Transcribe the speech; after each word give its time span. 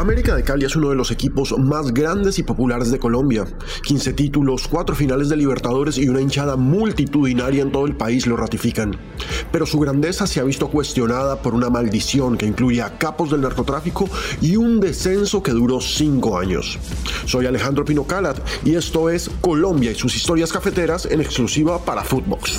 América 0.00 0.36
de 0.36 0.44
Cali 0.44 0.64
es 0.64 0.76
uno 0.76 0.90
de 0.90 0.94
los 0.94 1.10
equipos 1.10 1.58
más 1.58 1.92
grandes 1.92 2.38
y 2.38 2.44
populares 2.44 2.92
de 2.92 3.00
Colombia. 3.00 3.46
15 3.82 4.12
títulos, 4.12 4.68
4 4.68 4.94
finales 4.94 5.28
de 5.28 5.36
Libertadores 5.36 5.98
y 5.98 6.08
una 6.08 6.20
hinchada 6.20 6.54
multitudinaria 6.54 7.62
en 7.62 7.72
todo 7.72 7.84
el 7.84 7.96
país 7.96 8.28
lo 8.28 8.36
ratifican. 8.36 8.96
Pero 9.50 9.66
su 9.66 9.80
grandeza 9.80 10.28
se 10.28 10.38
ha 10.38 10.44
visto 10.44 10.68
cuestionada 10.68 11.42
por 11.42 11.52
una 11.52 11.68
maldición 11.68 12.38
que 12.38 12.46
incluye 12.46 12.80
a 12.80 12.96
capos 12.96 13.30
del 13.32 13.40
narcotráfico 13.40 14.08
y 14.40 14.54
un 14.54 14.78
descenso 14.78 15.42
que 15.42 15.50
duró 15.50 15.80
5 15.80 16.38
años. 16.38 16.78
Soy 17.26 17.46
Alejandro 17.46 17.84
Pino 17.84 18.04
Calat 18.04 18.38
y 18.64 18.76
esto 18.76 19.10
es 19.10 19.28
Colombia 19.40 19.90
y 19.90 19.96
sus 19.96 20.14
historias 20.14 20.52
cafeteras 20.52 21.06
en 21.06 21.20
exclusiva 21.20 21.84
para 21.84 22.04
Footbox. 22.04 22.56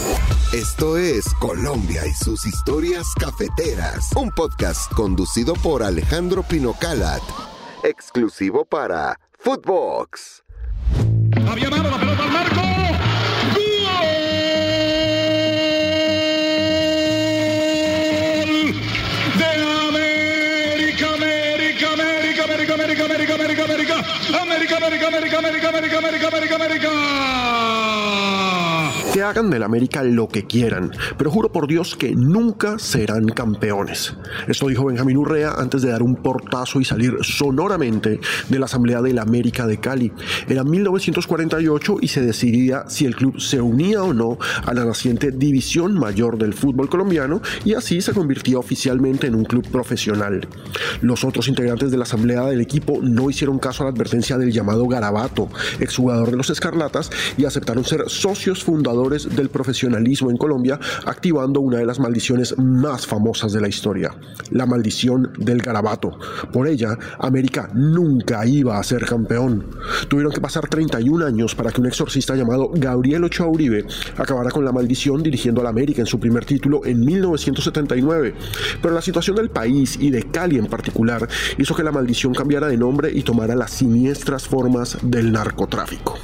Esto 0.51 0.97
es 0.97 1.25
Colombia 1.39 2.05
y 2.05 2.23
sus 2.23 2.45
historias 2.45 3.07
cafeteras, 3.17 4.09
un 4.15 4.29
podcast 4.31 4.91
conducido 4.93 5.53
por 5.53 5.83
Alejandro 5.83 6.43
Pino 6.43 6.75
Calat 6.77 7.29
exclusivo 7.83 8.65
para 8.65 9.19
Footbox. 9.38 10.43
Había 11.50 11.70
la 11.70 11.97
pelota 12.00 12.24
al 12.24 12.32
marco. 12.32 12.61
América, 21.01 21.14
América, 21.14 22.43
América, 22.43 22.43
América, 22.43 23.04
América, 23.04 23.34
América, 23.34 23.34
América, 23.34 23.64
América, 23.64 24.78
América, 24.78 25.07
América, 25.07 25.37
América, 25.37 25.68
América, 25.70 25.98
América, 25.98 26.28
América, 26.28 26.56
América 26.56 27.89
hagan 29.23 29.50
del 29.50 29.64
América 29.64 30.04
lo 30.04 30.28
que 30.28 30.46
quieran, 30.46 30.91
pero 31.18 31.32
juro 31.32 31.51
por 31.51 31.68
Dios 31.68 31.96
que 31.96 32.16
nunca 32.16 32.80
serán 32.80 33.28
campeones. 33.28 34.16
Esto 34.47 34.67
dijo 34.67 34.86
Benjamín 34.86 35.17
Urrea 35.17 35.53
antes 35.58 35.81
de 35.81 35.89
dar 35.89 36.03
un 36.03 36.16
portazo 36.16 36.80
y 36.80 36.86
salir 36.86 37.17
sonoramente 37.22 38.19
de 38.50 38.59
la 38.59 38.66
Asamblea 38.66 39.02
del 39.02 39.20
América 39.20 39.67
de 39.67 39.80
Cali. 39.80 40.12
Era 40.47 40.64
1948 40.64 41.97
y 42.02 42.08
se 42.08 42.22
decidía 42.22 42.86
si 42.88 43.06
el 43.06 43.16
club 43.16 43.40
se 43.40 43.62
unía 43.62 44.03
o 44.03 44.14
no 44.14 44.38
a 44.66 44.73
la 44.73 44.86
naciente 44.86 45.31
División 45.31 45.94
Mayor 45.94 46.38
del 46.38 46.53
fútbol 46.53 46.90
colombiano 46.90 47.42
y 47.66 47.73
así 47.73 48.02
se 48.02 48.14
convirtió 48.14 48.59
oficialmente 48.59 49.28
en 49.28 49.36
un 49.36 49.45
club 49.45 49.67
profesional. 49.72 50.47
Los 51.02 51.23
otros 51.23 51.47
integrantes 51.47 51.92
de 51.92 51.97
la 51.97 52.03
Asamblea 52.03 52.45
del 52.45 52.62
equipo 52.62 53.00
no 53.02 53.30
hicieron 53.30 53.59
caso 53.59 53.84
a 53.84 53.88
la 53.88 53.92
advertencia 53.92 54.38
del 54.38 54.52
llamado 54.52 54.88
Garabato, 54.88 55.50
exjugador 55.80 56.31
de 56.31 56.38
los 56.38 56.50
Escarlatas, 56.50 57.09
y 57.38 57.45
aceptaron 57.45 57.84
ser 57.84 58.03
socios 58.08 58.64
fundadores 58.64 59.09
del 59.10 59.50
profesionalismo 59.50 60.30
en 60.30 60.38
Colombia, 60.38 60.80
activando 61.06 61.60
una 61.62 61.78
de 61.78 61.86
las 61.86 62.00
maldiciones 62.00 62.58
más 62.58 63.08
famosas 63.08 63.54
de 63.54 63.62
la 63.62 63.68
historia, 63.68 64.14
la 64.52 64.66
maldición 64.66 65.34
del 65.38 65.62
garabato. 65.62 66.18
Por 66.54 66.68
ella, 66.68 66.98
América 67.20 67.70
nunca 67.74 68.46
iba 68.46 68.78
a 68.78 68.84
ser 68.84 69.06
campeón. 69.06 69.66
Tuvieron 70.08 70.32
que 70.32 70.42
pasar 70.42 70.68
31 70.68 71.26
años 71.26 71.56
para 71.56 71.72
que 71.72 71.82
un 71.82 71.88
exorcista 71.88 72.36
llamado 72.36 72.70
Gabriel 72.74 73.24
Ochoa 73.24 73.48
Uribe 73.48 73.86
acabara 74.18 74.52
con 74.52 74.66
la 74.66 74.72
maldición 74.72 75.24
dirigiendo 75.24 75.62
a 75.62 75.64
la 75.64 75.70
América 75.72 76.02
en 76.02 76.08
su 76.08 76.20
primer 76.20 76.46
título 76.46 76.82
en 76.86 77.04
1979. 77.04 78.36
Pero 78.82 78.94
la 78.94 79.02
situación 79.02 79.36
del 79.36 79.50
país 79.50 79.98
y 80.00 80.12
de 80.12 80.24
Cali 80.24 80.58
en 80.58 80.68
particular 80.68 81.28
hizo 81.58 81.76
que 81.76 81.84
la 81.84 81.92
maldición 81.92 82.34
cambiara 82.34 82.68
de 82.68 82.78
nombre 82.78 83.12
y 83.12 83.24
tomara 83.24 83.56
las 83.56 83.72
siniestras 83.72 84.48
formas 84.48 84.98
del 85.02 85.32
narcotráfico. 85.32 86.18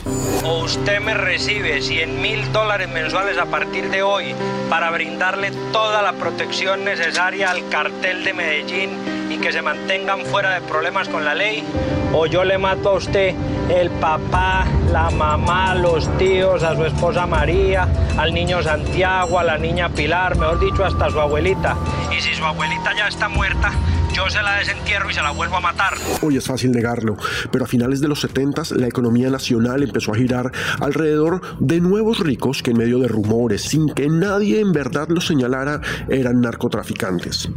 usted 0.64 1.00
me 1.02 1.14
recibe 1.14 1.82
100 1.82 2.22
mil 2.22 2.52
dólares 2.52 2.65
dólares 2.66 2.90
mensuales 2.90 3.38
a 3.38 3.46
partir 3.46 3.92
de 3.92 4.02
hoy 4.02 4.34
para 4.72 4.90
brindarle 4.90 5.52
toda 5.72 6.02
la 6.02 6.14
protección 6.14 6.84
necesaria 6.84 7.52
al 7.52 7.70
cartel 7.70 8.24
de 8.24 8.34
Medellín 8.34 8.90
y 9.30 9.38
que 9.38 9.52
se 9.52 9.62
mantengan 9.62 10.26
fuera 10.26 10.50
de 10.56 10.62
problemas 10.62 11.08
con 11.08 11.24
la 11.24 11.36
ley? 11.36 11.64
¿O 12.12 12.26
yo 12.26 12.44
le 12.44 12.58
mato 12.58 12.90
a 12.90 12.94
usted 12.94 13.36
el 13.70 13.92
papá, 13.92 14.66
la 14.92 15.12
mamá, 15.12 15.76
los 15.76 16.10
tíos, 16.18 16.64
a 16.64 16.76
su 16.76 16.86
esposa 16.86 17.28
María, 17.28 17.88
al 18.18 18.34
niño 18.34 18.64
Santiago, 18.64 19.38
a 19.38 19.44
la 19.44 19.60
niña 19.60 19.90
Pilar, 19.90 20.36
mejor 20.36 20.60
dicho, 20.60 20.84
hasta 20.84 21.12
su 21.12 21.22
abuelita? 21.22 21.76
Y 22.18 22.20
si 22.20 22.34
su 22.34 22.44
abuelita 22.44 22.96
ya 22.98 23.08
está 23.08 23.30
muerta, 23.30 23.74
yo 24.16 24.30
se 24.30 24.42
la 24.42 24.56
desentierro 24.60 25.10
y 25.10 25.14
se 25.14 25.22
la 25.22 25.32
vuelvo 25.32 25.58
a 25.58 25.60
matar. 25.60 25.94
Hoy 26.22 26.38
es 26.38 26.46
fácil 26.46 26.72
negarlo, 26.72 27.18
pero 27.52 27.66
a 27.66 27.68
finales 27.68 28.00
de 28.00 28.08
los 28.08 28.22
70 28.22 28.64
la 28.78 28.88
economía 28.88 29.30
nacional 29.30 29.84
empezó 29.84 30.14
a 30.14 30.16
girar 30.16 30.54
alrededor 30.80 31.42
de 31.60 31.82
nuevos 31.82 32.20
ricos 32.20 32.64
que 32.64 32.72
en 32.72 32.78
medio 32.78 33.00
de 33.00 33.10
rumores, 33.10 33.64
sin 33.64 33.90
que 33.90 34.08
nadie 34.08 34.62
en 34.62 34.72
verdad 34.72 35.10
los 35.10 35.28
señalara, 35.28 35.82
eran 36.08 36.40
narcotraficantes. 36.40 37.50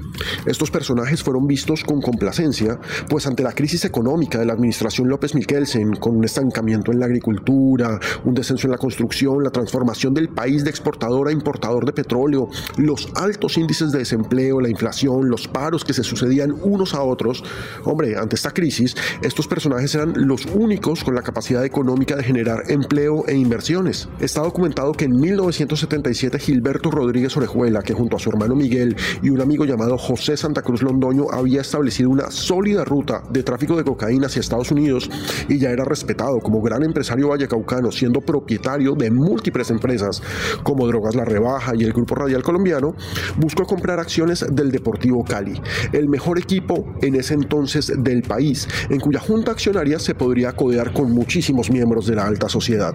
Estos 0.47 0.73
personajes 0.73 1.23
fueron 1.23 1.47
vistos 1.47 1.85
con 1.85 2.01
complacencia, 2.01 2.81
pues 3.09 3.29
ante 3.29 3.45
la 3.45 3.53
crisis 3.53 3.85
económica 3.85 4.39
de 4.39 4.47
la 4.47 4.55
administración 4.55 5.09
López 5.09 5.37
Miquelsen, 5.37 5.95
con 5.95 6.17
un 6.17 6.25
estancamiento 6.25 6.91
en 6.91 6.99
la 6.99 7.07
agricultura, 7.07 8.01
un 8.25 8.35
descenso 8.35 8.67
en 8.67 8.73
la 8.73 8.79
construcción, 8.79 9.45
la 9.45 9.51
transformación 9.51 10.13
del 10.13 10.29
país 10.31 10.65
de 10.65 10.71
exportador 10.71 11.29
a 11.29 11.33
importador 11.33 11.85
de 11.85 11.93
petróleo, 11.93 12.49
los 12.77 13.09
altos 13.15 13.57
índices 13.57 13.93
de 13.93 14.01
desempleo, 14.01 14.61
la 14.61 14.71
inflación, 14.71 15.29
los 15.29 15.47
paros 15.47 15.85
que 15.85 15.93
se 15.93 16.03
sucedían 16.03 16.48
unos 16.53 16.95
a 16.95 17.03
otros, 17.03 17.43
hombre, 17.85 18.17
ante 18.17 18.37
esta 18.37 18.51
crisis, 18.51 18.97
estos 19.23 19.47
personajes 19.47 19.95
eran 19.95 20.13
los 20.17 20.47
únicos 20.47 21.05
con 21.05 21.15
la 21.15 21.23
capacidad 21.23 21.65
económica 21.65 22.17
de 22.17 22.25
generar 22.25 22.63
empleo 22.69 23.25
e 23.27 23.35
inversiones. 23.35 24.09
Está 24.21 24.43
documentado 24.43 24.93
que 24.93 25.05
en 25.05 25.13
1977 25.13 26.39
Gilberto 26.39 26.91
Rodríguez 26.91 27.37
Orejuela, 27.37 27.83
que 27.83 27.95
junto 27.95 28.17
a 28.17 28.19
su 28.19 28.31
hermano 28.31 28.55
Miguel 28.55 28.97
y 29.23 29.31
un 29.31 29.41
amigo 29.41 29.65
llamado 29.65 29.99
José 29.99 30.37
Santa 30.37 30.63
Cruz 30.63 30.83
Londoño 30.83 31.27
había 31.33 31.61
establecido 31.61 32.11
una 32.11 32.31
sólida 32.31 32.85
ruta 32.85 33.23
de 33.31 33.43
tráfico 33.43 33.77
de 33.77 33.85
cocaína 33.85 34.27
hacia 34.27 34.41
Estados 34.41 34.71
Unidos 34.71 35.11
y 35.49 35.59
ya 35.59 35.71
era 35.71 35.85
respetado 35.85 36.39
como 36.41 36.61
gran 36.61 36.83
empresario 36.83 37.29
vallecaucano, 37.29 37.91
siendo 37.91 38.21
propietario 38.21 38.95
de 38.95 39.11
múltiples 39.11 39.71
empresas 39.71 40.23
como 40.63 40.87
Drogas 40.87 41.15
La 41.15 41.25
Rebaja 41.25 41.73
y 41.77 41.85
el 41.85 41.93
Grupo 41.93 42.15
Radial 42.15 42.43
Colombiano, 42.43 42.95
buscó 43.37 43.65
comprar 43.65 44.01
acciones 44.01 44.45
del 44.51 44.71
Deportivo 44.71 45.25
Cali, 45.25 45.61
el 45.93 46.09
mejor 46.09 46.38
equipo 46.39 46.95
en 47.03 47.15
ese 47.15 47.35
entonces 47.35 47.93
del 47.99 48.23
país, 48.23 48.69
en 48.89 49.01
cuya 49.01 49.21
junta 49.21 49.53
accionaria 49.53 49.99
se 49.99 50.15
podría 50.15 50.53
codear 50.53 50.93
con 50.93 51.13
muchísimos 51.13 51.71
miembros 51.71 52.07
de 52.07 52.17
la 52.17 52.27
alta 52.27 52.49
sociedad 52.49 52.95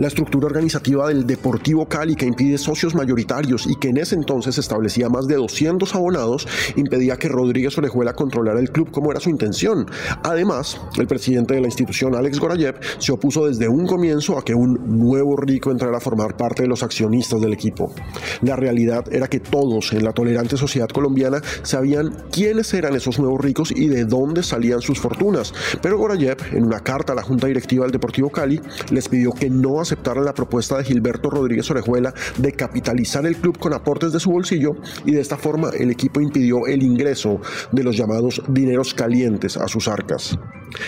la 0.00 0.08
estructura 0.08 0.46
organizativa 0.46 1.08
del 1.08 1.26
Deportivo 1.26 1.86
Cali 1.86 2.16
que 2.16 2.24
impide 2.24 2.56
socios 2.56 2.94
mayoritarios 2.94 3.66
y 3.66 3.76
que 3.76 3.88
en 3.88 3.98
ese 3.98 4.14
entonces 4.14 4.56
establecía 4.56 5.10
más 5.10 5.26
de 5.26 5.34
200 5.34 5.94
abonados 5.94 6.48
impedía 6.76 7.18
que 7.18 7.28
Rodríguez 7.28 7.76
Orejuela 7.76 8.14
controlara 8.14 8.60
el 8.60 8.70
club 8.70 8.90
como 8.90 9.10
era 9.10 9.20
su 9.20 9.28
intención. 9.28 9.86
Además, 10.22 10.80
el 10.96 11.06
presidente 11.06 11.52
de 11.52 11.60
la 11.60 11.66
institución, 11.66 12.14
Alex 12.14 12.40
Gorayev, 12.40 12.80
se 12.98 13.12
opuso 13.12 13.46
desde 13.46 13.68
un 13.68 13.86
comienzo 13.86 14.38
a 14.38 14.44
que 14.44 14.54
un 14.54 14.98
nuevo 14.98 15.36
rico 15.36 15.70
entrara 15.70 15.98
a 15.98 16.00
formar 16.00 16.34
parte 16.34 16.62
de 16.62 16.68
los 16.68 16.82
accionistas 16.82 17.38
del 17.38 17.52
equipo. 17.52 17.92
La 18.40 18.56
realidad 18.56 19.04
era 19.12 19.28
que 19.28 19.40
todos 19.40 19.92
en 19.92 20.02
la 20.02 20.14
tolerante 20.14 20.56
sociedad 20.56 20.88
colombiana 20.88 21.42
sabían 21.62 22.14
quiénes 22.32 22.72
eran 22.72 22.94
esos 22.94 23.18
nuevos 23.18 23.42
ricos 23.42 23.70
y 23.70 23.88
de 23.88 24.06
dónde 24.06 24.42
salían 24.44 24.80
sus 24.80 24.98
fortunas, 24.98 25.52
pero 25.82 25.98
Gorayev, 25.98 26.38
en 26.54 26.64
una 26.64 26.80
carta 26.80 27.12
a 27.12 27.16
la 27.16 27.22
Junta 27.22 27.48
Directiva 27.48 27.84
del 27.84 27.92
Deportivo 27.92 28.30
Cali, 28.30 28.58
les 28.90 29.06
pidió 29.06 29.32
que 29.32 29.50
no 29.50 29.78
aceptaron 29.90 30.24
la 30.24 30.34
propuesta 30.34 30.78
de 30.78 30.84
Gilberto 30.84 31.30
Rodríguez 31.30 31.68
Orejuela 31.68 32.14
de 32.38 32.52
capitalizar 32.52 33.26
el 33.26 33.36
club 33.36 33.58
con 33.58 33.74
aportes 33.74 34.12
de 34.12 34.20
su 34.20 34.30
bolsillo 34.30 34.76
y 35.04 35.10
de 35.10 35.20
esta 35.20 35.36
forma 35.36 35.70
el 35.76 35.90
equipo 35.90 36.20
impidió 36.20 36.68
el 36.68 36.84
ingreso 36.84 37.40
de 37.72 37.82
los 37.82 37.96
llamados 37.96 38.40
dineros 38.46 38.94
calientes 38.94 39.56
a 39.56 39.66
sus 39.66 39.88
arcas. 39.88 40.38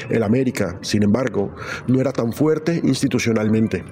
El 0.09 0.23
América, 0.23 0.79
sin 0.83 1.03
embargo, 1.03 1.53
no 1.89 2.01
era 2.01 2.13
tan 2.13 2.33
fuerte 2.33 2.81
institucionalmente. 2.85 3.85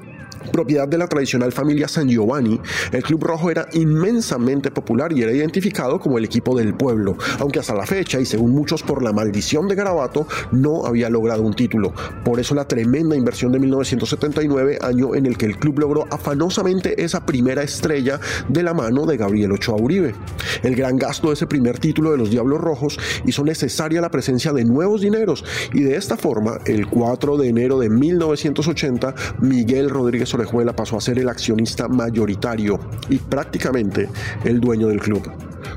Propiedad 0.52 0.88
de 0.88 0.98
la 0.98 1.06
tradicional 1.06 1.52
familia 1.52 1.88
San 1.88 2.08
Giovanni, 2.08 2.60
el 2.92 3.02
Club 3.02 3.24
Rojo 3.24 3.50
era 3.50 3.66
inmensamente 3.72 4.70
popular 4.70 5.12
y 5.12 5.22
era 5.22 5.32
identificado 5.32 6.00
como 6.00 6.18
el 6.18 6.24
equipo 6.24 6.56
del 6.56 6.74
pueblo, 6.74 7.16
aunque 7.38 7.58
hasta 7.58 7.74
la 7.74 7.86
fecha, 7.86 8.20
y 8.20 8.26
según 8.26 8.52
muchos 8.52 8.82
por 8.82 9.02
la 9.02 9.12
maldición 9.12 9.68
de 9.68 9.74
Garabato, 9.74 10.26
no 10.52 10.86
había 10.86 11.10
logrado 11.10 11.42
un 11.42 11.54
título. 11.54 11.92
Por 12.24 12.40
eso 12.40 12.54
la 12.54 12.66
tremenda 12.66 13.16
inversión 13.16 13.52
de 13.52 13.58
1979, 13.58 14.78
año 14.80 15.14
en 15.14 15.26
el 15.26 15.36
que 15.36 15.46
el 15.46 15.58
club 15.58 15.78
logró 15.78 16.06
afanosamente 16.10 17.02
esa 17.02 17.24
primera 17.24 17.62
estrella 17.62 18.20
de 18.48 18.62
la 18.62 18.74
mano 18.74 19.06
de 19.06 19.16
Gabriel 19.16 19.52
Ochoa 19.52 19.80
Uribe. 19.80 20.14
El 20.62 20.74
gran 20.74 20.96
gasto 20.96 21.28
de 21.28 21.34
ese 21.34 21.46
primer 21.46 21.78
título 21.78 22.10
de 22.12 22.18
los 22.18 22.30
Diablos 22.30 22.60
Rojos 22.60 22.98
hizo 23.26 23.44
necesaria 23.44 24.00
la 24.00 24.10
presencia 24.10 24.52
de 24.52 24.64
nuevos 24.64 25.00
dineros 25.00 25.44
y 25.72 25.82
de 25.82 25.96
esta 25.96 26.16
forma, 26.16 26.58
el 26.66 26.86
4 26.86 27.36
de 27.36 27.48
enero 27.48 27.78
de 27.78 27.90
1980, 27.90 29.14
Miguel 29.40 29.90
Rodríguez 29.90 30.29
Pasó 30.76 30.96
a 30.96 31.00
ser 31.00 31.18
el 31.18 31.28
accionista 31.28 31.88
mayoritario 31.88 32.78
y 33.08 33.18
prácticamente 33.18 34.08
el 34.44 34.60
dueño 34.60 34.88
del 34.88 35.00
club. 35.00 35.30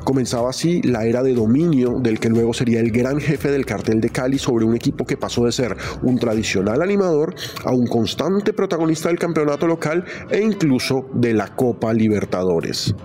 Comenzaba 0.03 0.49
así 0.49 0.81
la 0.81 1.05
era 1.05 1.23
de 1.23 1.33
dominio 1.33 1.99
del 1.99 2.19
que 2.19 2.29
luego 2.29 2.53
sería 2.53 2.79
el 2.79 2.91
gran 2.91 3.19
jefe 3.19 3.51
del 3.51 3.65
cartel 3.65 4.01
de 4.01 4.09
Cali 4.09 4.37
sobre 4.37 4.65
un 4.65 4.75
equipo 4.75 5.05
que 5.05 5.17
pasó 5.17 5.45
de 5.45 5.51
ser 5.51 5.75
un 6.01 6.17
tradicional 6.17 6.81
animador 6.81 7.35
a 7.65 7.71
un 7.71 7.87
constante 7.87 8.53
protagonista 8.53 9.09
del 9.09 9.19
campeonato 9.19 9.67
local 9.67 10.05
e 10.29 10.41
incluso 10.41 11.09
de 11.13 11.33
la 11.33 11.47
Copa 11.55 11.93
Libertadores. 11.93 12.95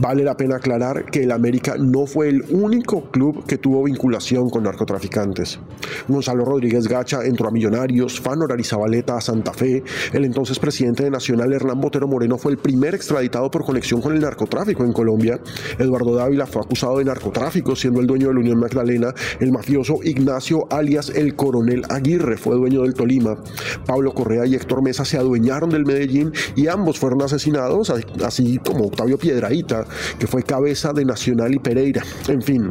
Vale 0.00 0.22
la 0.22 0.36
pena 0.36 0.56
aclarar 0.56 1.06
que 1.06 1.24
el 1.24 1.32
América 1.32 1.74
no 1.76 2.06
fue 2.06 2.28
el 2.28 2.44
único 2.50 3.10
club 3.10 3.44
que 3.46 3.58
tuvo 3.58 3.82
vinculación 3.82 4.48
con 4.48 4.62
narcotraficantes. 4.62 5.58
Gonzalo 6.06 6.44
Rodríguez 6.44 6.86
Gacha 6.86 7.24
entró 7.24 7.48
a 7.48 7.50
Millonarios, 7.50 8.20
Fanor 8.20 8.52
Arizabaleta 8.52 9.16
a 9.16 9.20
Santa 9.20 9.52
Fe, 9.52 9.82
el 10.12 10.24
entonces 10.24 10.60
presidente 10.60 11.02
de 11.02 11.10
Nacional 11.10 11.52
Hernán 11.52 11.80
Botero 11.80 12.06
Moreno 12.06 12.38
fue 12.38 12.52
el 12.52 12.58
primer 12.58 12.94
extraditado 12.94 13.50
por 13.50 13.64
conexión 13.64 14.00
con 14.00 14.14
el 14.14 14.20
narcotráfico 14.20 14.84
en 14.84 14.92
Colombia, 14.92 15.40
Eduardo 15.78 16.14
Dávila 16.14 16.46
fue 16.46 16.62
acusado 16.62 16.98
de 16.98 17.04
narcotráfico 17.04 17.74
siendo 17.74 18.00
el 18.00 18.06
dueño 18.06 18.28
de 18.28 18.34
la 18.34 18.40
Unión 18.40 18.60
Magdalena, 18.60 19.12
el 19.40 19.50
mafioso 19.50 19.98
Ignacio 20.04 20.68
alias 20.70 21.10
el 21.10 21.34
Coronel 21.34 21.82
Aguirre 21.88 22.36
fue 22.36 22.54
dueño 22.54 22.82
del 22.82 22.94
Tolima, 22.94 23.36
Pablo 23.84 24.14
Correa 24.14 24.46
y 24.46 24.54
Héctor 24.54 24.80
Mesa 24.82 25.04
se 25.04 25.16
adueñaron 25.16 25.70
del 25.70 25.84
Medellín 25.84 26.32
y 26.54 26.68
ambos 26.68 27.00
fueron 27.00 27.22
asesinados, 27.22 27.92
así 28.24 28.58
como 28.58 28.84
Octavio 28.84 29.18
Piedraíta, 29.18 29.87
que 30.18 30.26
fue 30.26 30.42
cabeza 30.42 30.92
de 30.92 31.04
Nacional 31.04 31.54
y 31.54 31.58
Pereira. 31.58 32.02
En 32.28 32.42
fin, 32.42 32.68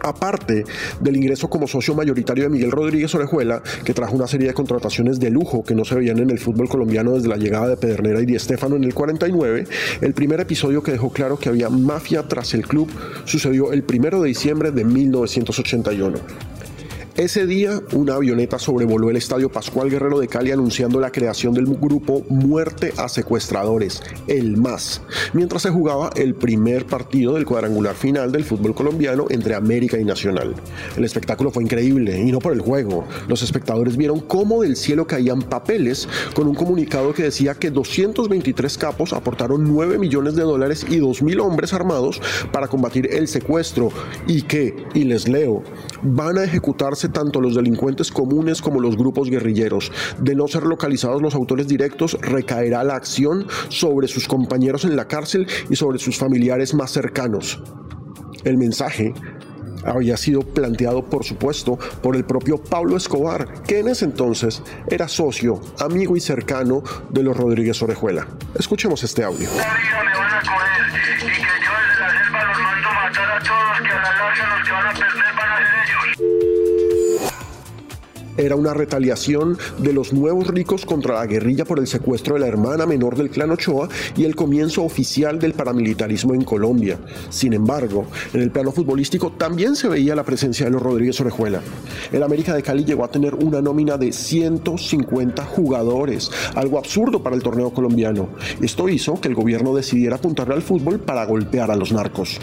aparte 0.00 0.64
del 1.00 1.16
ingreso 1.16 1.48
como 1.48 1.66
socio 1.66 1.94
mayoritario 1.94 2.44
de 2.44 2.50
Miguel 2.50 2.70
Rodríguez 2.70 3.14
Orejuela, 3.14 3.62
que 3.84 3.94
trajo 3.94 4.14
una 4.14 4.26
serie 4.26 4.48
de 4.48 4.54
contrataciones 4.54 5.18
de 5.18 5.30
lujo 5.30 5.64
que 5.64 5.74
no 5.74 5.84
se 5.84 5.94
veían 5.94 6.18
en 6.18 6.30
el 6.30 6.38
fútbol 6.38 6.68
colombiano 6.68 7.12
desde 7.12 7.28
la 7.28 7.36
llegada 7.36 7.68
de 7.68 7.76
Pedernera 7.76 8.20
y 8.20 8.26
Di 8.26 8.38
Stéfano 8.38 8.76
en 8.76 8.84
el 8.84 8.94
49, 8.94 9.64
el 10.00 10.14
primer 10.14 10.40
episodio 10.40 10.82
que 10.82 10.92
dejó 10.92 11.10
claro 11.10 11.38
que 11.38 11.48
había 11.48 11.68
mafia 11.70 12.26
tras 12.26 12.54
el 12.54 12.66
club 12.66 12.88
sucedió 13.24 13.72
el 13.72 13.84
1 13.88 14.22
de 14.22 14.28
diciembre 14.28 14.70
de 14.70 14.84
1981. 14.84 16.18
Ese 17.18 17.48
día, 17.48 17.80
una 17.94 18.14
avioneta 18.14 18.60
sobrevoló 18.60 19.10
el 19.10 19.16
estadio 19.16 19.50
Pascual 19.50 19.90
Guerrero 19.90 20.20
de 20.20 20.28
Cali 20.28 20.52
anunciando 20.52 21.00
la 21.00 21.10
creación 21.10 21.52
del 21.52 21.66
grupo 21.66 22.22
Muerte 22.28 22.92
a 22.96 23.08
Secuestradores, 23.08 24.00
el 24.28 24.56
MAS, 24.56 25.02
mientras 25.32 25.62
se 25.62 25.70
jugaba 25.70 26.10
el 26.14 26.36
primer 26.36 26.86
partido 26.86 27.34
del 27.34 27.44
cuadrangular 27.44 27.96
final 27.96 28.30
del 28.30 28.44
fútbol 28.44 28.72
colombiano 28.72 29.26
entre 29.30 29.56
América 29.56 29.98
y 29.98 30.04
Nacional. 30.04 30.54
El 30.96 31.04
espectáculo 31.04 31.50
fue 31.50 31.64
increíble 31.64 32.16
y 32.16 32.30
no 32.30 32.38
por 32.38 32.52
el 32.52 32.60
juego. 32.60 33.04
Los 33.26 33.42
espectadores 33.42 33.96
vieron 33.96 34.20
cómo 34.20 34.62
del 34.62 34.76
cielo 34.76 35.08
caían 35.08 35.42
papeles 35.42 36.08
con 36.34 36.46
un 36.46 36.54
comunicado 36.54 37.14
que 37.14 37.24
decía 37.24 37.56
que 37.56 37.72
223 37.72 38.78
capos 38.78 39.12
aportaron 39.12 39.64
9 39.64 39.98
millones 39.98 40.36
de 40.36 40.42
dólares 40.42 40.86
y 40.88 41.00
2.000 41.00 41.40
hombres 41.40 41.72
armados 41.72 42.22
para 42.52 42.68
combatir 42.68 43.12
el 43.12 43.26
secuestro 43.26 43.88
y 44.28 44.42
que, 44.42 44.76
y 44.94 45.02
les 45.02 45.26
leo, 45.26 45.64
van 46.04 46.38
a 46.38 46.44
ejecutarse 46.44 47.07
tanto 47.12 47.40
los 47.40 47.54
delincuentes 47.54 48.10
comunes 48.10 48.62
como 48.62 48.80
los 48.80 48.96
grupos 48.96 49.30
guerrilleros. 49.30 49.92
De 50.20 50.34
no 50.34 50.48
ser 50.48 50.64
localizados 50.64 51.22
los 51.22 51.34
autores 51.34 51.68
directos, 51.68 52.18
recaerá 52.20 52.84
la 52.84 52.96
acción 52.96 53.46
sobre 53.68 54.08
sus 54.08 54.26
compañeros 54.26 54.84
en 54.84 54.96
la 54.96 55.06
cárcel 55.06 55.46
y 55.70 55.76
sobre 55.76 55.98
sus 55.98 56.18
familiares 56.18 56.74
más 56.74 56.90
cercanos. 56.90 57.62
El 58.44 58.56
mensaje 58.56 59.14
había 59.84 60.16
sido 60.16 60.40
planteado, 60.40 61.04
por 61.04 61.24
supuesto, 61.24 61.78
por 62.02 62.16
el 62.16 62.24
propio 62.24 62.58
Pablo 62.58 62.96
Escobar, 62.96 63.62
que 63.62 63.80
en 63.80 63.88
ese 63.88 64.04
entonces 64.04 64.62
era 64.88 65.08
socio, 65.08 65.60
amigo 65.78 66.16
y 66.16 66.20
cercano 66.20 66.82
de 67.10 67.22
los 67.22 67.36
Rodríguez 67.36 67.80
Orejuela. 67.82 68.26
Escuchemos 68.54 69.02
este 69.04 69.24
audio. 69.24 69.48
Era 78.38 78.56
una 78.56 78.72
retaliación 78.72 79.58
de 79.78 79.92
los 79.92 80.12
nuevos 80.12 80.46
ricos 80.46 80.86
contra 80.86 81.16
la 81.16 81.26
guerrilla 81.26 81.64
por 81.64 81.78
el 81.78 81.86
secuestro 81.86 82.34
de 82.34 82.40
la 82.40 82.46
hermana 82.46 82.86
menor 82.86 83.16
del 83.16 83.30
clan 83.30 83.50
Ochoa 83.50 83.88
y 84.16 84.24
el 84.24 84.34
comienzo 84.34 84.84
oficial 84.84 85.38
del 85.38 85.52
paramilitarismo 85.52 86.34
en 86.34 86.44
Colombia. 86.44 86.98
Sin 87.28 87.52
embargo, 87.52 88.06
en 88.32 88.40
el 88.40 88.50
plano 88.50 88.72
futbolístico 88.72 89.32
también 89.32 89.76
se 89.76 89.88
veía 89.88 90.14
la 90.14 90.24
presencia 90.24 90.66
de 90.66 90.72
los 90.72 90.82
Rodríguez 90.82 91.20
Orejuela. 91.20 91.60
El 92.12 92.22
América 92.22 92.54
de 92.54 92.62
Cali 92.62 92.84
llegó 92.84 93.04
a 93.04 93.10
tener 93.10 93.34
una 93.34 93.60
nómina 93.60 93.98
de 93.98 94.12
150 94.12 95.44
jugadores, 95.44 96.30
algo 96.54 96.78
absurdo 96.78 97.22
para 97.22 97.36
el 97.36 97.42
torneo 97.42 97.70
colombiano. 97.70 98.28
Esto 98.60 98.88
hizo 98.88 99.20
que 99.20 99.28
el 99.28 99.34
gobierno 99.34 99.74
decidiera 99.74 100.16
apuntarle 100.16 100.54
al 100.54 100.62
fútbol 100.62 101.00
para 101.00 101.24
golpear 101.26 101.70
a 101.70 101.76
los 101.76 101.92
narcos. 101.92 102.38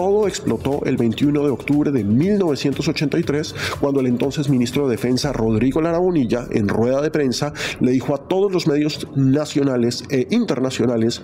Todo 0.00 0.26
explotó 0.26 0.80
el 0.86 0.96
21 0.96 1.42
de 1.42 1.50
octubre 1.50 1.92
de 1.92 2.04
1983 2.04 3.54
cuando 3.82 4.00
el 4.00 4.06
entonces 4.06 4.48
ministro 4.48 4.88
de 4.88 4.92
Defensa 4.92 5.30
Rodrigo 5.30 5.82
Larabonilla 5.82 6.46
en 6.52 6.68
rueda 6.68 7.02
de 7.02 7.10
prensa 7.10 7.52
le 7.80 7.90
dijo 7.90 8.14
a 8.14 8.26
todos 8.26 8.50
los 8.50 8.66
medios 8.66 9.06
nacionales 9.14 10.04
e 10.08 10.26
internacionales 10.30 11.20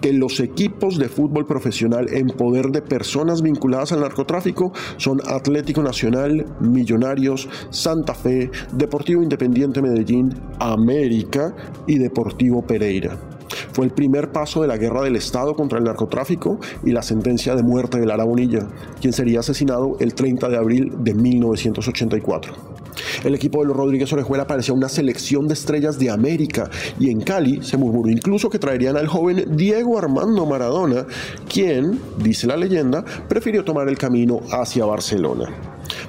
que 0.00 0.12
los 0.12 0.40
equipos 0.40 0.98
de 0.98 1.08
fútbol 1.08 1.46
profesional 1.46 2.12
en 2.12 2.26
poder 2.26 2.70
de 2.70 2.82
personas 2.82 3.42
vinculadas 3.42 3.92
al 3.92 4.00
narcotráfico 4.00 4.72
son 4.96 5.20
Atlético 5.24 5.84
Nacional, 5.84 6.46
Millonarios, 6.58 7.48
Santa 7.70 8.16
Fe, 8.16 8.50
Deportivo 8.72 9.22
Independiente 9.22 9.80
Medellín, 9.80 10.34
América 10.58 11.54
y 11.86 11.98
Deportivo 11.98 12.66
Pereira. 12.66 13.35
Fue 13.72 13.84
el 13.84 13.92
primer 13.92 14.32
paso 14.32 14.62
de 14.62 14.68
la 14.68 14.76
guerra 14.76 15.02
del 15.02 15.16
Estado 15.16 15.54
contra 15.54 15.78
el 15.78 15.84
narcotráfico 15.84 16.58
y 16.84 16.92
la 16.92 17.02
sentencia 17.02 17.54
de 17.54 17.62
muerte 17.62 17.98
de 17.98 18.06
Lara 18.06 18.24
Bonilla, 18.24 18.66
quien 19.00 19.12
sería 19.12 19.40
asesinado 19.40 19.96
el 20.00 20.14
30 20.14 20.48
de 20.48 20.56
abril 20.56 20.92
de 20.98 21.14
1984. 21.14 22.76
El 23.24 23.34
equipo 23.34 23.60
de 23.60 23.68
los 23.68 23.76
Rodríguez 23.76 24.12
Orejuela 24.12 24.46
parecía 24.46 24.74
una 24.74 24.88
selección 24.88 25.48
de 25.48 25.54
estrellas 25.54 25.98
de 25.98 26.10
América 26.10 26.70
y 26.98 27.10
en 27.10 27.20
Cali 27.20 27.62
se 27.62 27.76
murmuró 27.76 28.10
incluso 28.10 28.50
que 28.50 28.58
traerían 28.58 28.96
al 28.96 29.06
joven 29.06 29.56
Diego 29.56 29.98
Armando 29.98 30.46
Maradona, 30.46 31.06
quien, 31.48 32.00
dice 32.18 32.46
la 32.46 32.56
leyenda, 32.56 33.04
prefirió 33.28 33.64
tomar 33.64 33.88
el 33.88 33.98
camino 33.98 34.40
hacia 34.50 34.84
Barcelona. 34.84 35.50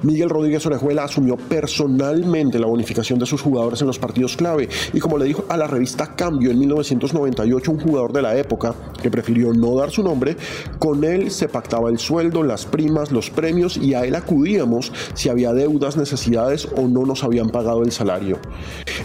Miguel 0.03 0.29
Rodríguez 0.29 0.65
Orejuela 0.65 1.03
asumió 1.03 1.37
personalmente 1.37 2.59
la 2.59 2.67
bonificación 2.67 3.19
de 3.19 3.25
sus 3.25 3.41
jugadores 3.41 3.81
en 3.81 3.87
los 3.87 3.99
partidos 3.99 4.37
clave 4.37 4.69
y 4.93 4.99
como 4.99 5.17
le 5.17 5.25
dijo 5.25 5.45
a 5.49 5.57
la 5.57 5.67
revista 5.67 6.15
Cambio 6.15 6.51
en 6.51 6.59
1998 6.59 7.71
un 7.71 7.79
jugador 7.79 8.13
de 8.13 8.21
la 8.21 8.37
época 8.37 8.75
que 9.01 9.11
prefirió 9.11 9.53
no 9.53 9.75
dar 9.75 9.91
su 9.91 10.03
nombre, 10.03 10.37
con 10.79 11.03
él 11.03 11.31
se 11.31 11.47
pactaba 11.47 11.89
el 11.89 11.99
sueldo, 11.99 12.43
las 12.43 12.65
primas, 12.65 13.11
los 13.11 13.29
premios 13.29 13.77
y 13.77 13.93
a 13.93 14.05
él 14.05 14.15
acudíamos 14.15 14.91
si 15.13 15.29
había 15.29 15.53
deudas, 15.53 15.97
necesidades 15.97 16.67
o 16.75 16.87
no 16.87 17.05
nos 17.05 17.23
habían 17.23 17.49
pagado 17.49 17.83
el 17.83 17.91
salario. 17.91 18.39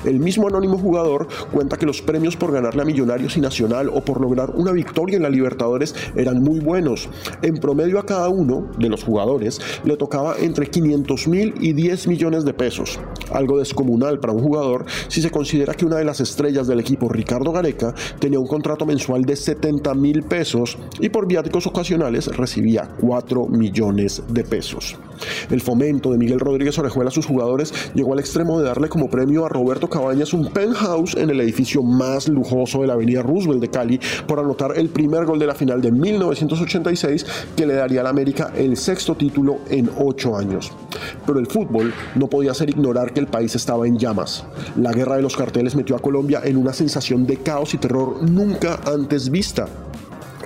El 0.05 0.19
mismo 0.21 0.49
anónimo 0.49 0.79
jugador 0.79 1.29
cuenta 1.53 1.77
que 1.77 1.87
los 1.87 2.03
premios 2.03 2.37
por 2.37 2.53
ganarle 2.53 2.83
a 2.83 2.85
Millonarios 2.85 3.37
y 3.37 3.41
Nacional 3.41 3.89
o 3.89 4.05
por 4.05 4.21
lograr 4.21 4.51
una 4.51 4.73
victoria 4.73 5.17
en 5.17 5.23
la 5.23 5.31
Libertadores 5.31 5.95
eran 6.17 6.43
muy 6.43 6.61
buenos. 6.61 7.09
En 7.43 7.57
promedio 7.57 7.99
a 7.99 8.07
cada 8.07 8.29
uno 8.29 8.69
de 8.79 8.89
los 8.89 9.05
jugadores 9.05 9.61
le 9.85 9.97
tocaba 9.97 10.37
entre 10.39 10.69
500 10.83 11.29
mil 11.29 11.55
y 11.61 11.73
10 11.73 12.09
millones 12.09 12.45
de 12.45 12.55
pesos, 12.55 12.99
algo 13.31 13.59
descomunal 13.59 14.19
para 14.19 14.33
un 14.33 14.43
jugador 14.43 14.85
si 15.09 15.23
se 15.23 15.31
considera 15.31 15.75
que 15.75 15.85
una 15.85 15.97
de 15.97 16.05
las 16.05 16.21
estrellas 16.21 16.67
del 16.67 16.81
equipo, 16.81 17.09
Ricardo 17.09 17.53
Gareca, 17.53 17.95
tenía 18.19 18.39
un 18.39 18.47
contrato 18.47 18.85
mensual 18.87 19.25
de 19.25 19.37
70 19.37 19.95
mil 19.95 20.23
pesos 20.23 20.79
y 21.01 21.09
por 21.09 21.27
viáticos 21.27 21.67
ocasionales 21.67 22.27
recibía 22.37 22.89
4 23.01 23.47
millones 23.47 24.23
de 24.29 24.45
pesos. 24.45 24.97
El 25.51 25.61
fomento 25.61 26.11
de 26.13 26.19
Miguel 26.19 26.41
Rodríguez 26.41 26.79
Orejuela 26.79 27.09
a 27.09 27.13
sus 27.13 27.27
jugadores 27.27 27.73
llegó 27.95 28.13
al 28.13 28.21
extremo 28.21 28.59
de 28.59 28.67
darle 28.67 28.89
como 28.89 29.11
premio 29.11 29.45
a 29.45 29.49
Roberto 29.49 29.89
Cabañas 29.89 30.33
un 30.33 30.51
penthouse 30.51 31.17
en 31.17 31.31
el 31.31 31.41
edificio 31.41 31.83
más 31.83 32.29
lujoso 32.29 32.81
de 32.81 32.87
la 32.87 32.95
avenida 32.95 33.23
Roosevelt 33.23 33.61
de 33.61 33.71
Cali 33.71 34.01
por 34.27 34.39
anotar 34.39 34.77
el 34.77 34.89
primer 34.89 35.25
gol 35.25 35.39
de 35.39 35.47
la 35.47 35.55
final 35.55 35.81
de 35.81 35.93
1986 35.93 37.27
que 37.57 37.67
le 37.67 37.75
daría 37.75 38.01
al 38.01 38.07
América 38.07 38.53
el 38.57 38.77
sexto 38.77 39.15
título 39.15 39.59
en 39.71 39.91
ocho 39.99 40.37
años. 40.37 40.73
Pero 41.27 41.39
el 41.39 41.47
fútbol 41.47 41.93
no 42.15 42.29
podía 42.29 42.53
hacer 42.53 42.71
ignorar 42.71 43.13
que 43.13 43.21
el 43.21 43.27
país 43.27 43.55
estaba 43.55 43.87
en 43.87 43.99
llamas. 43.99 44.45
La 44.77 44.93
guerra 44.93 45.17
de 45.17 45.23
los 45.23 45.37
carteles 45.37 45.77
metió 45.77 45.97
a 45.97 46.01
Colombia 46.01 46.41
en 46.45 46.57
una 46.57 46.73
sensación 46.73 47.27
de 47.27 47.39
caos 47.39 47.75
y 47.75 47.79
terror 47.79 48.23
nunca 48.23 48.81
antes 48.87 49.31
vista. 49.31 49.67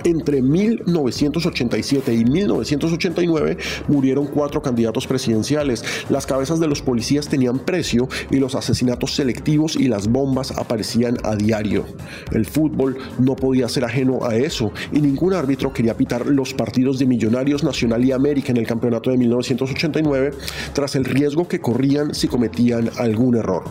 Entre 0.03 0.41
1987 0.41 2.13
y 2.13 2.25
1989 2.25 3.57
murieron 3.87 4.27
cuatro 4.27 4.61
candidatos 4.61 5.07
presidenciales. 5.07 5.83
Las 6.09 6.25
cabezas 6.25 6.59
de 6.59 6.67
los 6.67 6.81
policías 6.81 7.27
tenían 7.27 7.59
precio 7.59 8.07
y 8.29 8.37
los 8.37 8.55
asesinatos 8.55 9.15
selectivos 9.15 9.75
y 9.75 9.87
las 9.87 10.07
bombas 10.07 10.51
aparecían 10.51 11.17
a 11.23 11.35
diario. 11.35 11.85
El 12.31 12.45
fútbol 12.45 12.97
no 13.19 13.35
podía 13.35 13.67
ser 13.69 13.85
ajeno 13.85 14.25
a 14.25 14.35
eso 14.35 14.71
y 14.91 15.01
ningún 15.01 15.33
árbitro 15.33 15.73
quería 15.73 15.95
pitar 15.95 16.25
los 16.27 16.53
partidos 16.53 16.99
de 16.99 17.05
Millonarios 17.05 17.63
Nacional 17.63 18.03
y 18.05 18.11
América 18.11 18.51
en 18.51 18.57
el 18.57 18.67
campeonato 18.67 19.09
de 19.09 19.17
1989 19.17 20.31
tras 20.73 20.95
el 20.95 21.05
riesgo 21.05 21.47
que 21.47 21.59
corrían 21.59 22.13
si 22.13 22.27
cometían 22.27 22.89
algún 22.97 23.35
error. 23.35 23.63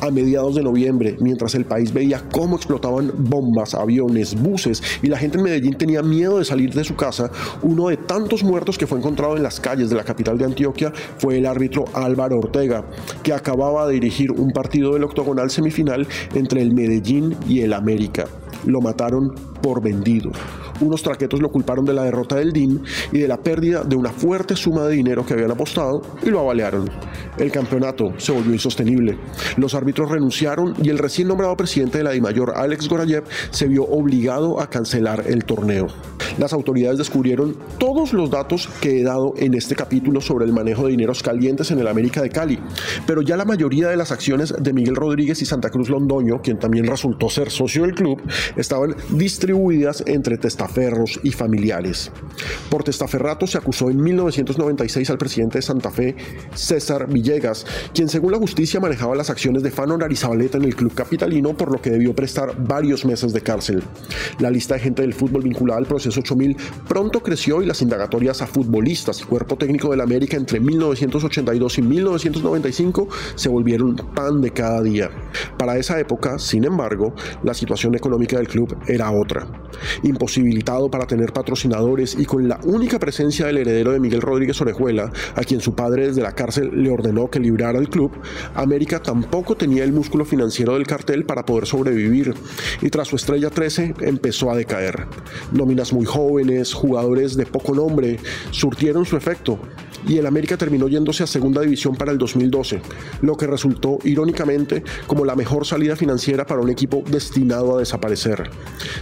A 0.00 0.10
mediados 0.10 0.54
de 0.54 0.62
noviembre, 0.62 1.16
mientras 1.20 1.54
el 1.54 1.64
país 1.64 1.92
veía 1.92 2.22
cómo 2.32 2.56
explotaban 2.56 3.12
bombas, 3.16 3.74
aviones, 3.74 4.34
buses 4.40 4.82
y 5.02 5.08
la 5.08 5.18
gente 5.18 5.38
en 5.38 5.44
Medellín 5.44 5.57
tenía 5.60 6.02
miedo 6.02 6.38
de 6.38 6.44
salir 6.44 6.72
de 6.72 6.84
su 6.84 6.96
casa, 6.96 7.30
uno 7.62 7.88
de 7.88 7.96
tantos 7.96 8.42
muertos 8.42 8.78
que 8.78 8.86
fue 8.86 8.98
encontrado 8.98 9.36
en 9.36 9.42
las 9.42 9.60
calles 9.60 9.90
de 9.90 9.96
la 9.96 10.04
capital 10.04 10.38
de 10.38 10.44
Antioquia 10.44 10.92
fue 11.18 11.38
el 11.38 11.46
árbitro 11.46 11.84
Álvaro 11.92 12.38
Ortega, 12.38 12.84
que 13.22 13.32
acababa 13.32 13.86
de 13.86 13.94
dirigir 13.94 14.32
un 14.32 14.50
partido 14.50 14.94
del 14.94 15.04
octogonal 15.04 15.50
semifinal 15.50 16.06
entre 16.34 16.62
el 16.62 16.74
Medellín 16.74 17.36
y 17.48 17.60
el 17.60 17.72
América. 17.72 18.24
Lo 18.64 18.80
mataron 18.80 19.34
por 19.62 19.82
vendido. 19.82 20.30
Unos 20.80 21.02
traquetos 21.02 21.40
lo 21.40 21.50
culparon 21.50 21.84
de 21.84 21.92
la 21.92 22.04
derrota 22.04 22.36
del 22.36 22.52
DIN 22.52 22.82
y 23.12 23.18
de 23.18 23.28
la 23.28 23.38
pérdida 23.38 23.82
de 23.82 23.96
una 23.96 24.10
fuerte 24.10 24.54
suma 24.54 24.84
de 24.84 24.94
dinero 24.94 25.26
que 25.26 25.34
habían 25.34 25.50
apostado 25.50 26.02
y 26.22 26.30
lo 26.30 26.40
avalearon. 26.40 26.88
El 27.36 27.50
campeonato 27.50 28.12
se 28.18 28.32
volvió 28.32 28.52
insostenible. 28.52 29.18
Los 29.56 29.74
árbitros 29.74 30.10
renunciaron 30.10 30.74
y 30.80 30.88
el 30.90 30.98
recién 30.98 31.28
nombrado 31.28 31.56
presidente 31.56 31.98
de 31.98 32.04
la 32.04 32.12
DIMAYOR, 32.12 32.52
Alex 32.56 32.88
Gorayev, 32.88 33.24
se 33.50 33.66
vio 33.66 33.84
obligado 33.84 34.60
a 34.60 34.70
cancelar 34.70 35.24
el 35.26 35.44
torneo. 35.44 35.88
Las 36.38 36.52
autoridades 36.52 36.98
descubrieron 36.98 37.56
todos 37.78 38.12
los 38.12 38.30
datos 38.30 38.68
que 38.80 39.00
he 39.00 39.02
dado 39.02 39.34
en 39.36 39.54
este 39.54 39.74
capítulo 39.74 40.20
sobre 40.20 40.44
el 40.44 40.52
manejo 40.52 40.84
de 40.84 40.92
dineros 40.92 41.22
calientes 41.22 41.70
en 41.72 41.80
el 41.80 41.88
América 41.88 42.22
de 42.22 42.30
Cali, 42.30 42.58
pero 43.06 43.22
ya 43.22 43.36
la 43.36 43.44
mayoría 43.44 43.88
de 43.88 43.96
las 43.96 44.12
acciones 44.12 44.54
de 44.56 44.72
Miguel 44.72 44.94
Rodríguez 44.94 45.42
y 45.42 45.46
Santa 45.46 45.70
Cruz 45.70 45.88
Londoño, 45.88 46.40
quien 46.40 46.58
también 46.58 46.86
resultó 46.86 47.28
ser 47.28 47.50
socio 47.50 47.82
del 47.82 47.94
club, 47.94 48.20
estaban 48.56 48.94
distribuidas 49.10 50.04
entre 50.06 50.38
testaferros 50.38 50.67
y 51.22 51.32
familiares. 51.32 52.12
Por 52.70 52.84
testaferrato 52.84 53.46
se 53.46 53.58
acusó 53.58 53.90
en 53.90 54.00
1996 54.00 55.10
al 55.10 55.18
presidente 55.18 55.58
de 55.58 55.62
Santa 55.62 55.90
Fe, 55.90 56.14
César 56.54 57.08
Villegas, 57.08 57.66
quien 57.92 58.08
según 58.08 58.32
la 58.32 58.38
justicia 58.38 58.78
manejaba 58.78 59.16
las 59.16 59.30
acciones 59.30 59.62
de 59.62 59.70
Fano 59.70 59.98
Narizabaleta 59.98 60.58
en 60.58 60.64
el 60.64 60.76
club 60.76 60.94
capitalino, 60.94 61.56
por 61.56 61.72
lo 61.72 61.80
que 61.80 61.90
debió 61.90 62.14
prestar 62.14 62.54
varios 62.64 63.04
meses 63.04 63.32
de 63.32 63.40
cárcel. 63.40 63.82
La 64.38 64.50
lista 64.50 64.74
de 64.74 64.80
gente 64.80 65.02
del 65.02 65.14
fútbol 65.14 65.42
vinculada 65.42 65.78
al 65.78 65.86
proceso 65.86 66.20
8000 66.20 66.56
pronto 66.86 67.20
creció 67.20 67.62
y 67.62 67.66
las 67.66 67.82
indagatorias 67.82 68.40
a 68.42 68.46
futbolistas 68.46 69.20
y 69.20 69.24
cuerpo 69.24 69.56
técnico 69.56 69.90
del 69.90 70.00
América 70.00 70.36
entre 70.36 70.60
1982 70.60 71.78
y 71.78 71.82
1995 71.82 73.08
se 73.34 73.48
volvieron 73.48 73.96
pan 74.14 74.40
de 74.40 74.50
cada 74.52 74.82
día. 74.82 75.10
Para 75.58 75.76
esa 75.76 75.98
época, 75.98 76.38
sin 76.38 76.64
embargo, 76.64 77.14
la 77.42 77.54
situación 77.54 77.94
económica 77.94 78.36
del 78.36 78.48
club 78.48 78.76
era 78.86 79.10
otra. 79.10 79.46
Para 80.68 81.06
tener 81.06 81.32
patrocinadores 81.32 82.14
y 82.18 82.26
con 82.26 82.46
la 82.46 82.60
única 82.64 82.98
presencia 82.98 83.46
del 83.46 83.58
heredero 83.58 83.92
de 83.92 84.00
Miguel 84.00 84.20
Rodríguez 84.20 84.60
Orejuela, 84.60 85.10
a 85.34 85.42
quien 85.42 85.60
su 85.60 85.74
padre 85.74 86.08
desde 86.08 86.20
la 86.20 86.34
cárcel 86.34 86.70
le 86.74 86.90
ordenó 86.90 87.30
que 87.30 87.40
librara 87.40 87.78
el 87.78 87.88
club, 87.88 88.12
América 88.54 89.00
tampoco 89.00 89.56
tenía 89.56 89.82
el 89.82 89.92
músculo 89.92 90.26
financiero 90.26 90.74
del 90.74 90.86
cartel 90.86 91.24
para 91.24 91.46
poder 91.46 91.66
sobrevivir 91.66 92.34
y 92.82 92.90
tras 92.90 93.08
su 93.08 93.16
estrella 93.16 93.48
13 93.48 93.94
empezó 94.02 94.50
a 94.50 94.56
decaer. 94.56 95.06
Nóminas 95.52 95.92
muy 95.92 96.04
jóvenes, 96.04 96.74
jugadores 96.74 97.36
de 97.36 97.46
poco 97.46 97.74
nombre, 97.74 98.18
surtieron 98.50 99.06
su 99.06 99.16
efecto 99.16 99.58
y 100.08 100.18
el 100.18 100.26
América 100.26 100.56
terminó 100.56 100.88
yéndose 100.88 101.22
a 101.22 101.26
segunda 101.26 101.60
división 101.60 101.94
para 101.94 102.10
el 102.10 102.18
2012, 102.18 102.80
lo 103.22 103.36
que 103.36 103.46
resultó 103.46 103.98
irónicamente 104.04 104.82
como 105.06 105.24
la 105.24 105.36
mejor 105.36 105.66
salida 105.66 105.94
financiera 105.94 106.46
para 106.46 106.60
un 106.60 106.70
equipo 106.70 107.04
destinado 107.06 107.76
a 107.76 107.78
desaparecer. 107.78 108.50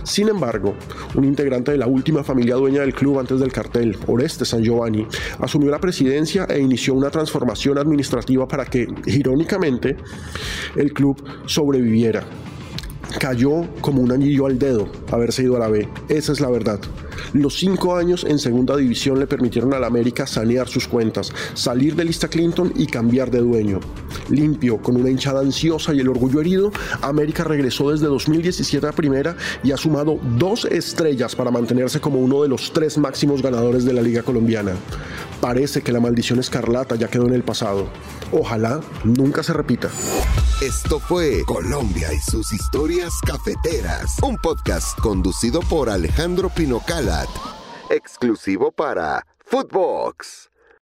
Sin 0.02 0.28
embargo, 0.28 0.74
un 1.14 1.24
integrante 1.24 1.72
de 1.72 1.78
la 1.78 1.86
última 1.86 2.24
familia 2.24 2.56
dueña 2.56 2.80
del 2.80 2.94
club 2.94 3.20
antes 3.20 3.40
del 3.40 3.52
cartel, 3.52 3.96
Oreste 4.06 4.44
San 4.44 4.62
Giovanni, 4.62 5.06
asumió 5.38 5.70
la 5.70 5.80
presidencia 5.80 6.46
e 6.48 6.58
inició 6.58 6.94
una 6.94 7.10
transformación 7.10 7.78
administrativa 7.78 8.48
para 8.48 8.64
que, 8.64 8.86
irónicamente, 9.06 9.96
el 10.74 10.92
club 10.92 11.22
sobreviviera 11.46 12.24
cayó 13.18 13.66
como 13.80 14.02
un 14.02 14.12
anillo 14.12 14.46
al 14.46 14.58
dedo 14.58 14.88
haberse 15.10 15.42
ido 15.42 15.56
a 15.56 15.60
la 15.60 15.68
B. 15.68 15.88
Esa 16.08 16.32
es 16.32 16.40
la 16.40 16.50
verdad. 16.50 16.80
Los 17.32 17.58
cinco 17.58 17.96
años 17.96 18.24
en 18.28 18.38
segunda 18.38 18.76
división 18.76 19.18
le 19.18 19.26
permitieron 19.26 19.74
al 19.74 19.84
América 19.84 20.26
sanear 20.26 20.68
sus 20.68 20.86
cuentas, 20.86 21.32
salir 21.54 21.94
de 21.94 22.04
lista 22.04 22.28
Clinton 22.28 22.72
y 22.76 22.86
cambiar 22.86 23.30
de 23.30 23.40
dueño. 23.40 23.80
Limpio, 24.28 24.78
con 24.78 24.96
una 24.96 25.10
hinchada 25.10 25.40
ansiosa 25.40 25.94
y 25.94 26.00
el 26.00 26.08
orgullo 26.08 26.40
herido, 26.40 26.72
América 27.02 27.44
regresó 27.44 27.90
desde 27.90 28.06
2017 28.06 28.86
a 28.86 28.92
primera 28.92 29.36
y 29.62 29.72
ha 29.72 29.76
sumado 29.76 30.18
dos 30.38 30.64
estrellas 30.64 31.34
para 31.34 31.50
mantenerse 31.50 32.00
como 32.00 32.18
uno 32.18 32.42
de 32.42 32.48
los 32.48 32.72
tres 32.72 32.98
máximos 32.98 33.42
ganadores 33.42 33.84
de 33.84 33.92
la 33.92 34.02
Liga 34.02 34.22
Colombiana. 34.22 34.72
Parece 35.40 35.82
que 35.82 35.92
la 35.92 36.00
maldición 36.00 36.38
escarlata 36.38 36.96
ya 36.96 37.08
quedó 37.08 37.26
en 37.26 37.34
el 37.34 37.42
pasado. 37.42 37.88
Ojalá 38.32 38.80
nunca 39.04 39.42
se 39.42 39.52
repita. 39.52 39.90
Esto 40.62 40.98
fue 40.98 41.42
Colombia 41.44 42.12
y 42.12 42.18
sus 42.18 42.52
historias 42.52 43.20
cafeteras, 43.20 44.16
un 44.22 44.36
podcast 44.38 44.98
conducido 45.00 45.60
por 45.60 45.90
Alejandro 45.90 46.48
Pinocalat, 46.48 47.28
exclusivo 47.90 48.72
para 48.72 49.26
Footbox. 49.44 50.48